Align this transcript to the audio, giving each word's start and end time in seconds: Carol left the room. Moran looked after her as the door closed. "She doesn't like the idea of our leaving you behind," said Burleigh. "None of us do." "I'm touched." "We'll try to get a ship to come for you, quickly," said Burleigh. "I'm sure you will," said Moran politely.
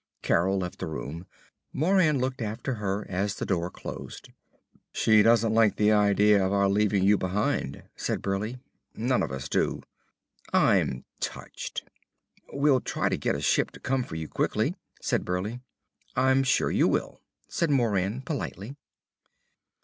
Carol 0.23 0.57
left 0.57 0.79
the 0.79 0.87
room. 0.87 1.27
Moran 1.73 2.17
looked 2.17 2.41
after 2.41 2.73
her 2.81 3.05
as 3.07 3.35
the 3.35 3.45
door 3.45 3.69
closed. 3.69 4.29
"She 4.91 5.21
doesn't 5.21 5.53
like 5.53 5.75
the 5.75 5.91
idea 5.91 6.43
of 6.43 6.51
our 6.51 6.67
leaving 6.67 7.03
you 7.03 7.19
behind," 7.19 7.83
said 7.95 8.19
Burleigh. 8.23 8.55
"None 8.95 9.21
of 9.21 9.31
us 9.31 9.47
do." 9.47 9.83
"I'm 10.51 11.05
touched." 11.19 11.83
"We'll 12.51 12.81
try 12.81 13.09
to 13.09 13.15
get 13.19 13.35
a 13.35 13.41
ship 13.41 13.69
to 13.73 13.79
come 13.79 14.01
for 14.03 14.15
you, 14.15 14.27
quickly," 14.27 14.75
said 14.99 15.23
Burleigh. 15.23 15.59
"I'm 16.15 16.41
sure 16.41 16.71
you 16.71 16.87
will," 16.87 17.21
said 17.47 17.69
Moran 17.69 18.21
politely. 18.23 18.77